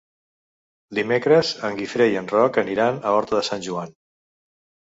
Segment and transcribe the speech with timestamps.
[0.99, 3.97] Dimecres en Guifré i en Roc aniran a Horta de Sant Joan.